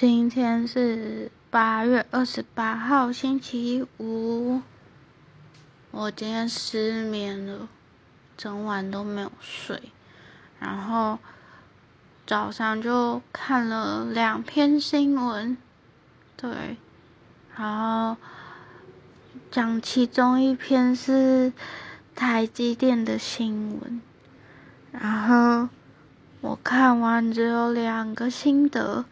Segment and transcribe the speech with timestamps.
[0.00, 4.62] 今天是八月二十八号，星期五。
[5.90, 7.68] 我今天失眠了，
[8.34, 9.92] 整晚都没有睡，
[10.58, 11.18] 然后
[12.26, 15.58] 早上就看了两篇新闻，
[16.34, 16.78] 对，
[17.54, 18.16] 然后
[19.50, 21.52] 讲其中一篇是
[22.14, 24.00] 台积电的新闻，
[24.92, 25.68] 然后
[26.40, 29.04] 我看完只有两个心得。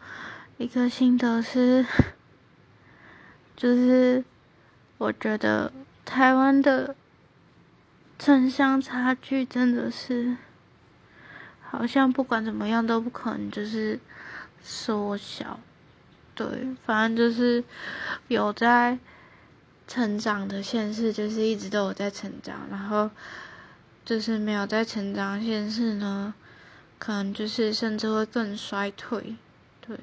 [0.59, 1.85] 一个心得是，
[3.55, 4.21] 就是
[4.97, 5.71] 我觉得
[6.03, 6.93] 台湾的
[8.19, 10.35] 城乡差距真的是，
[11.61, 13.97] 好像不管怎么样都不可能就是
[14.61, 15.61] 缩小，
[16.35, 16.45] 对，
[16.85, 17.63] 反正就是
[18.27, 18.99] 有在
[19.87, 23.09] 成长的现实，就是一直都有在成长，然后
[24.03, 26.33] 就是没有在成长现实呢，
[26.97, 29.37] 可能就是甚至会更衰退，
[29.79, 29.97] 对。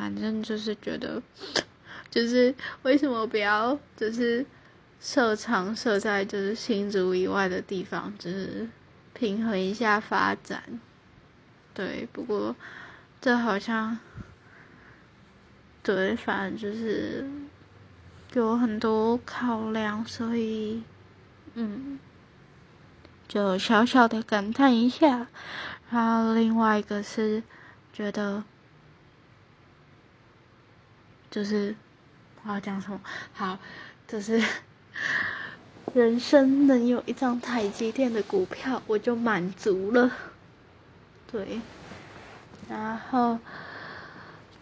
[0.00, 1.22] 反正就是觉得，
[2.10, 4.42] 就是为什么不要就是
[4.98, 8.66] 设厂设在就是新竹以外的地方，就是
[9.12, 10.80] 平衡一下发展。
[11.74, 12.56] 对，不过
[13.20, 13.98] 这好像
[15.82, 17.28] 对，反正就是
[18.32, 20.82] 有很多考量，所以
[21.52, 21.98] 嗯，
[23.28, 25.26] 就小小的感叹一下。
[25.90, 27.42] 然后另外一个是
[27.92, 28.42] 觉得。
[31.30, 31.74] 就是
[32.42, 33.00] 我要讲什么？
[33.32, 33.58] 好，
[34.08, 34.42] 就是
[35.94, 40.10] 人生能有一张台积电的股票，我就满足了。
[41.30, 41.60] 对，
[42.68, 43.38] 然后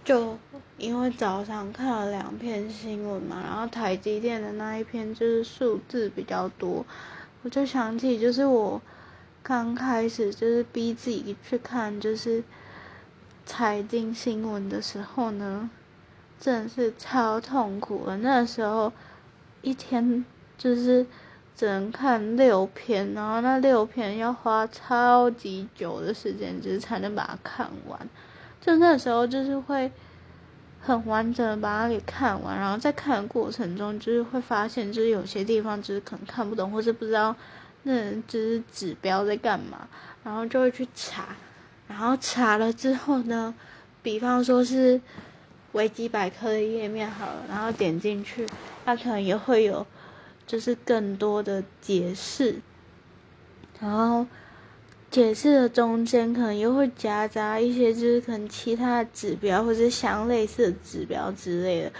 [0.05, 0.39] 就
[0.77, 6.85] 因为早上看了两篇新闻嘛，然后台积电的那一篇就是数字比较多，
[7.43, 8.83] 我就想起就是我
[9.43, 12.45] 刚开始就是逼自己去看就是
[13.47, 15.71] 财经新闻的时候呢。
[16.41, 18.17] 真的是超痛苦的。
[18.19, 18.93] 那时候
[19.63, 20.25] 一天
[20.57, 21.05] 就是
[21.57, 27.99] 只能看六篇，然后那六篇要花超级久的时间，就是才能把它看完。
[28.61, 29.91] 就那时候就是会
[30.81, 37.35] 很完整的把它给看完，然后在看的过程中，就是会发现就是有些地方就是可能看不懂，或是不知道
[37.83, 39.89] 那就是指标在干嘛，
[40.23, 41.27] 然后就会去查，
[41.89, 43.53] 然后查了之后呢，
[44.03, 45.01] 比方说是。
[45.79, 48.45] 维基百科的页面好了，然后点进去，
[48.85, 49.87] 它可能也会有，
[50.45, 52.61] 就是更多的解释，
[53.79, 54.27] 然后
[55.09, 61.93] 解释的中间可能又会夹杂一些，就是可能其他的指标或者相类似的指标之类的，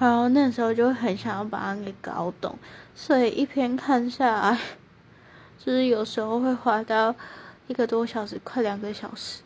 [0.00, 2.58] 然后那时候就很想要把它给搞懂，
[2.96, 4.58] 所以一篇看下来，
[5.56, 7.14] 就是有时候会花到
[7.68, 9.42] 一个多小时，快两个小时。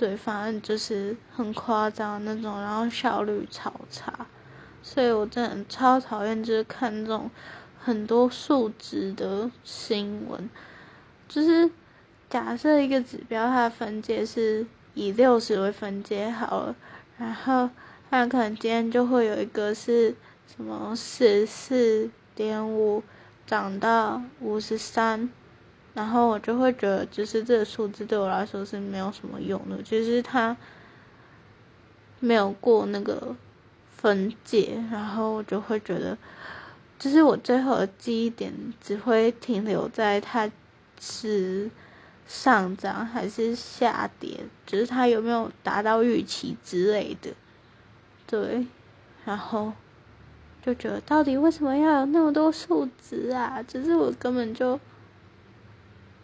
[0.00, 4.10] 对，反正就是很夸张那种，然后效率超差，
[4.82, 7.30] 所以我真的超讨厌就是看这种
[7.78, 10.48] 很多数值的新闻。
[11.28, 11.70] 就是
[12.30, 16.74] 假设一个指标它的分界是以六十为分界好了，
[17.18, 17.68] 然后
[18.08, 20.14] 它可能今天就会有一个是
[20.46, 23.02] 什么十四点五
[23.46, 25.28] 涨到五十三。
[25.92, 30.56] 然后我就会觉得，就是这个数字对我来说是没有什么用的，就是它
[32.20, 33.34] 没有过那个
[33.90, 36.16] 分界，然后我就会觉得，
[36.96, 40.48] 就是我最后的记忆点只会停留在它
[41.00, 41.68] 是
[42.24, 47.30] 上涨还是下跌，就是它有没有达到预期之类的，
[48.28, 48.64] 对，
[49.24, 49.72] 然后
[50.64, 53.60] 就觉得到底为什么要有那么多数值啊？
[53.66, 54.78] 只是我根本就。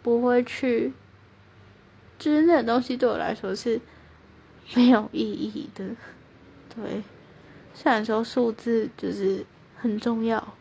[0.07, 0.93] 不会去，
[2.17, 3.77] 就是那东西对我来说是
[4.73, 5.83] 没有意义的，
[6.73, 7.03] 对。
[7.73, 10.55] 虽然说数字就是很重要，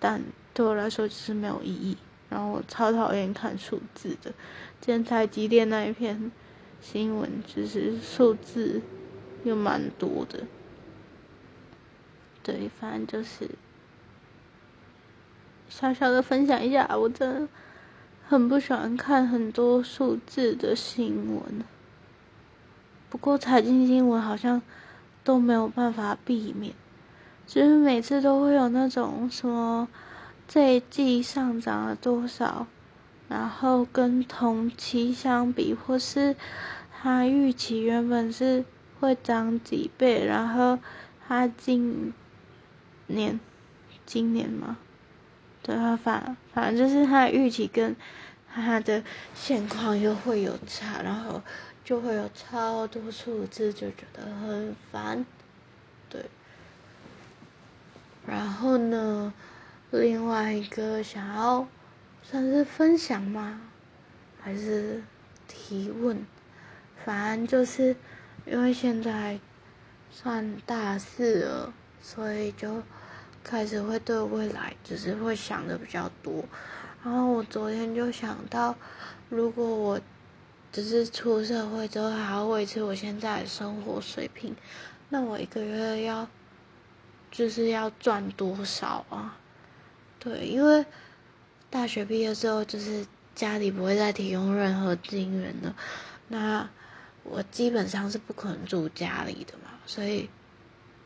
[0.00, 0.20] 但
[0.52, 1.96] 对我来说就是没有意义。
[2.28, 4.34] 然后我超讨厌看数字的。
[4.80, 6.32] 今天台积电那一篇
[6.80, 8.82] 新闻，就是数字
[9.44, 10.40] 又蛮多的。
[12.42, 13.48] 对，反正就是
[15.68, 17.48] 小小的分享一下，我真的。
[18.26, 21.62] 很不喜欢看很多数字的新闻，
[23.10, 24.62] 不过财经新闻好像
[25.22, 26.72] 都没有办法避免，
[27.46, 29.86] 就是每次都会有那种什么
[30.48, 32.66] 这一季上涨了多少，
[33.28, 36.34] 然后跟同期相比，或是
[36.90, 38.64] 它预期原本是
[39.00, 40.78] 会涨几倍，然后
[41.28, 42.14] 它今
[43.06, 43.38] 年
[44.06, 44.78] 今年吗？
[45.64, 47.96] 对啊，反反正就是他的预期跟
[48.54, 49.02] 他的
[49.34, 51.40] 现况又会有差，然后
[51.82, 55.24] 就会有超多数字，就觉得很烦。
[56.10, 56.26] 对。
[58.26, 59.32] 然后呢，
[59.90, 61.66] 另外一个想要
[62.22, 63.60] 算是分享吗？
[64.42, 65.02] 还是
[65.48, 66.26] 提问？
[67.02, 67.96] 反正就是
[68.44, 69.40] 因为现在
[70.10, 71.72] 算大四了，
[72.02, 72.82] 所以就
[73.44, 76.44] 开始会对未来只是会想的比较多。
[77.04, 78.74] 然后我昨天就想到，
[79.28, 80.00] 如果我
[80.72, 84.56] 只是出社会之后还要维持我现在的生活水平，
[85.10, 86.26] 那我一个月要
[87.30, 89.36] 就是要赚多少啊？
[90.18, 90.84] 对，因为
[91.70, 95.76] 大学毕业之后就是家里不会再提供任何资源了，
[96.28, 96.68] 那。
[97.26, 100.28] 我基本上是不可能住家里的嘛，所以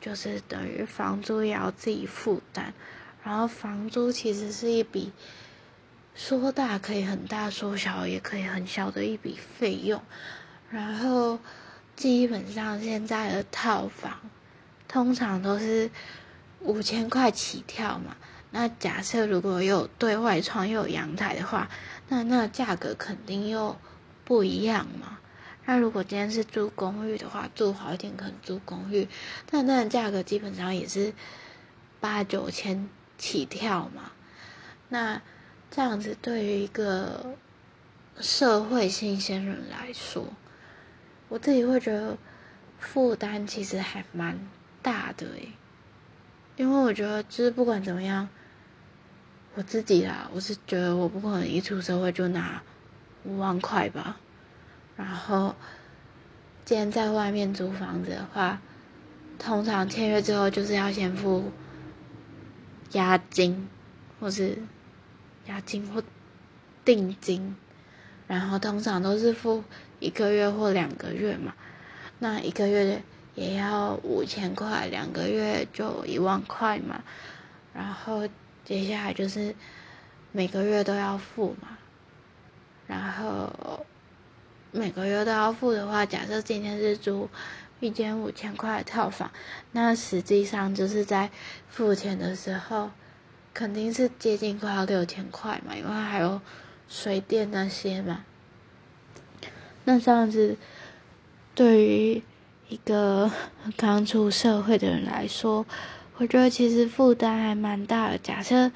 [0.01, 2.73] 就是等于房租也要自己负担。
[3.25, 5.13] 然后房租其实是一笔
[6.15, 10.01] 说大可以很大，说小也可以很小的一笔费用。
[10.71, 11.39] 然后
[11.95, 14.19] 基本上现在的套房
[14.87, 15.91] 通常都是
[16.61, 18.17] 五千块起跳嘛。
[18.51, 21.69] 那假设如果有对外窗又有阳台的话，
[22.09, 23.77] 那那价格肯定又
[24.25, 25.18] 不一样嘛。
[25.71, 29.07] 那如果今天是住公寓的话，住好一点可能住公寓，
[29.51, 31.13] 但那价格基本上也是
[32.01, 32.89] 八九千
[33.19, 34.13] 起跳嘛。
[34.89, 35.21] 那
[35.71, 37.37] 这样子对于一个
[38.19, 40.25] 社会新鲜人来说，
[41.29, 42.17] 我自己会觉得
[42.79, 44.39] 负担其实还蛮
[44.81, 45.53] 大的诶，
[46.57, 48.27] 因为我觉得就是不管怎么样，
[49.55, 52.63] 我自己啦，我是觉得我不可能一出社会就拿
[53.25, 54.19] 五万块吧。
[54.99, 55.55] 然后，
[56.65, 58.61] 既然在外面租房子的话，
[59.39, 61.53] 通常签约之后就是要先付
[62.95, 63.69] 押金，
[64.19, 64.59] 或是
[65.47, 66.03] 押金或
[66.85, 67.55] 定金，
[68.27, 69.63] 然后通常都是付
[70.01, 71.55] 一个月或两个月嘛。
[72.19, 73.01] 那一个月
[73.37, 77.05] 也要五千块，两个月就一万块嘛。
[77.73, 78.29] 然后
[78.65, 79.55] 接下来就是
[80.33, 81.79] 每个月都要付嘛，
[82.89, 83.87] 然后。
[84.71, 87.29] 每个月都要付的话，假设今天是租
[87.81, 89.31] 一间五千块的套房，
[89.73, 91.31] 那实际上就是在
[91.69, 92.91] 付钱的时候，
[93.55, 96.41] 肯定是接近快要六千块嘛，因为还有
[96.89, 98.25] 水电那些嘛。
[99.85, 100.57] 那这样子，
[101.55, 102.23] 对于
[102.69, 103.31] 一个
[103.77, 105.65] 刚出社会的人来说，
[106.19, 108.19] 我觉得其实负担还蛮大的。
[108.19, 108.71] 假设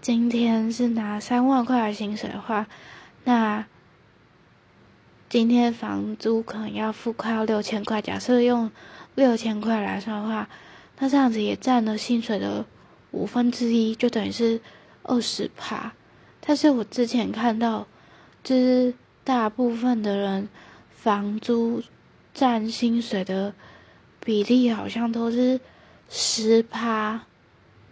[0.00, 2.68] 今天是拿三万块的薪水的话，
[3.24, 3.66] 那。
[5.32, 8.70] 今天房租可能要付快要六千块，假设用
[9.14, 10.46] 六千块来算的话，
[10.98, 12.66] 那这样子也占了薪水的
[13.12, 14.60] 五分之一，就等于是
[15.04, 15.90] 二十趴。
[16.42, 17.86] 但是我之前看到，
[18.44, 18.92] 就是
[19.24, 20.46] 大部分的人
[20.90, 21.82] 房租
[22.34, 23.54] 占薪水的
[24.22, 25.58] 比例好像都是
[26.10, 27.22] 十趴，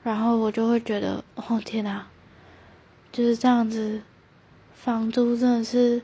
[0.02, 2.06] 然后我就会觉得，哦天哪，
[3.10, 4.02] 就是这样子，
[4.74, 6.02] 房租真的是。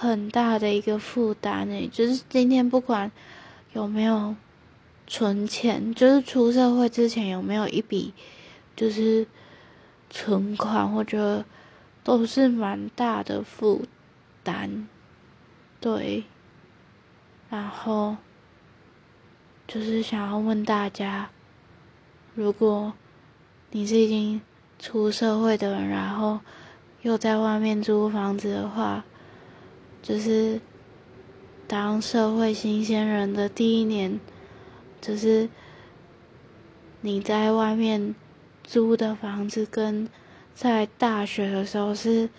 [0.00, 3.10] 很大的一个负担诶，就是今天不管
[3.72, 4.36] 有没有
[5.08, 8.14] 存钱，就是出社会之前有没有一笔
[8.76, 9.26] 就是
[10.08, 11.44] 存款，或者
[12.04, 13.86] 都是蛮大的负
[14.44, 14.86] 担，
[15.80, 16.22] 对。
[17.50, 18.16] 然后
[19.66, 21.28] 就是想要问大家，
[22.36, 22.92] 如果
[23.72, 24.40] 你是已经
[24.78, 26.38] 出社会的人，然后
[27.02, 29.04] 又在外面租房子的话。
[30.08, 30.58] 就是
[31.66, 34.18] 当社会新鲜人的第一年，
[35.02, 35.50] 就是
[37.02, 38.14] 你在外面
[38.64, 40.08] 租的房子跟
[40.54, 42.30] 在大学的时候是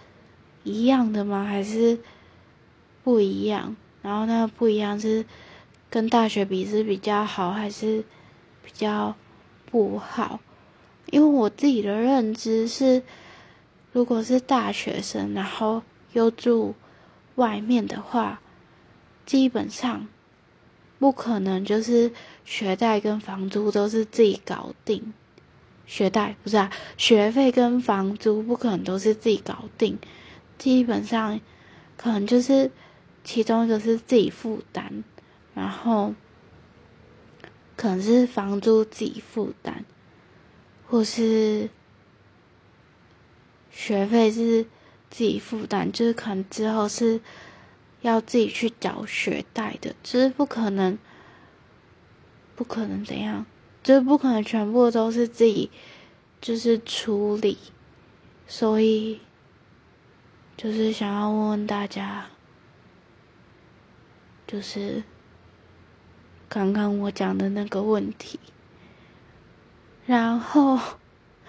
[0.64, 1.46] 一样的吗？
[1.46, 2.00] 还是
[3.04, 3.76] 不一样？
[4.02, 5.24] 然后那个不一样是
[5.92, 8.04] 跟大学比是比较好还是
[8.64, 9.16] 比较
[9.68, 10.40] 不好？
[11.12, 13.04] 因为我自己的认知是，
[13.92, 15.84] 如果是大学生，然后
[16.14, 16.74] 又住。
[17.36, 18.42] 外面的话，
[19.26, 20.08] 基本上
[21.00, 22.12] 不可能，就是
[22.44, 25.14] 学贷跟房租都是自己搞定。
[25.86, 29.98] 学贷不是啊，学费跟房租不可能都是自己搞定。
[30.58, 31.40] 基本上
[31.96, 32.70] 可能就是
[33.24, 35.04] 其中一个是自己负担，
[35.54, 36.14] 然后
[37.76, 39.86] 可能是房租自己负担，
[40.88, 41.70] 或是
[43.72, 44.66] 学费是。
[45.10, 47.20] 自己负担，就是可能之后是
[48.02, 50.98] 要自己去缴学贷的，就是不可能，
[52.56, 53.46] 不可能怎样，
[53.84, 55.70] 就是不可能全部都是自己
[56.40, 57.58] 就是处理，
[58.48, 59.20] 所以
[60.56, 62.28] 就是想要问问大家，
[64.48, 65.04] 就是
[66.48, 68.40] 刚刚我讲的那个问题。
[70.06, 70.80] 然后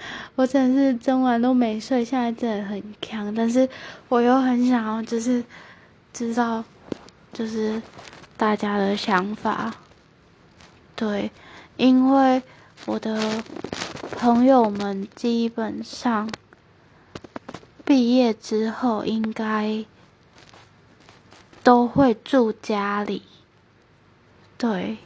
[0.34, 3.68] 我真的是整晚都没睡，现在真的很强，但是
[4.08, 5.44] 我又很想要，就是
[6.12, 6.62] 知道，
[7.32, 7.80] 就是
[8.36, 9.74] 大家的想法。
[10.94, 11.30] 对，
[11.76, 12.42] 因为
[12.86, 13.42] 我的
[14.12, 16.28] 朋友们基本上
[17.84, 19.84] 毕业之后应该
[21.62, 23.22] 都会住家里。
[24.58, 24.98] 对，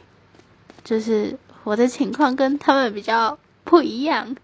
[0.83, 4.35] 就是我的情况跟他们比较不一样。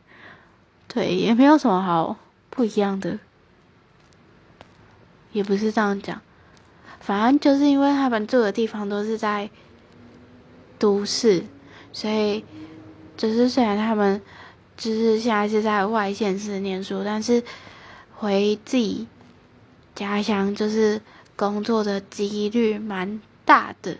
[0.92, 2.18] 对，也没有什么好
[2.50, 3.20] 不一样的，
[5.32, 6.20] 也不是这样讲，
[7.00, 9.50] 反正就是因为他们住的地方都是在。
[10.82, 11.44] 都市，
[11.94, 12.44] 所以
[13.16, 14.20] 就是虽然他们
[14.76, 17.44] 就是现在是在外县市念书，但是
[18.16, 19.06] 回自己
[19.94, 21.00] 家乡就是
[21.36, 23.96] 工作的几率蛮大的。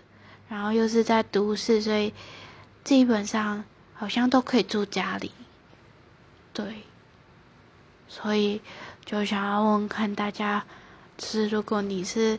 [0.48, 2.12] 然后又是在都市，所以
[2.82, 3.62] 基本上
[3.94, 5.30] 好像都可以住家里。
[6.52, 6.84] 对，
[8.08, 8.60] 所以
[9.04, 10.64] 就想要问看大家，
[11.18, 12.38] 是如果你是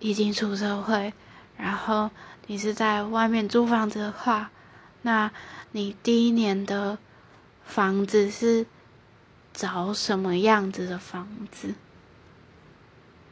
[0.00, 1.12] 已经出社会，
[1.56, 2.10] 然后。
[2.48, 4.52] 你是在外面租房子的话，
[5.02, 5.28] 那
[5.72, 6.96] 你第一年的
[7.64, 8.64] 房子是
[9.52, 11.74] 找什么样子的房子？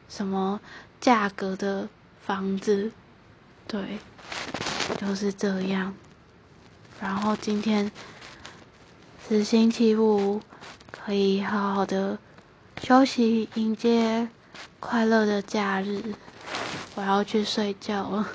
[0.09, 0.59] 什么
[0.99, 1.87] 价格的
[2.19, 2.91] 房子？
[3.65, 3.99] 对，
[4.97, 5.95] 就是这样。
[6.99, 7.89] 然后今天
[9.27, 10.39] 是星期五，
[10.91, 12.19] 可以好好的
[12.79, 14.27] 休息，迎接
[14.79, 16.13] 快乐的假日。
[16.93, 18.27] 我要去睡觉了。